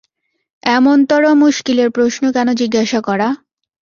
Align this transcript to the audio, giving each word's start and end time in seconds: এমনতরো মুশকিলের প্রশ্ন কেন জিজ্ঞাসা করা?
এমনতরো 0.63 1.29
মুশকিলের 1.43 1.89
প্রশ্ন 1.91 2.23
কেন 2.35 2.47
জিজ্ঞাসা 2.61 2.99
করা? 3.07 3.27